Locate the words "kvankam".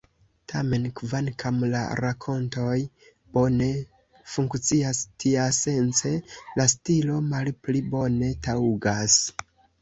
0.99-1.57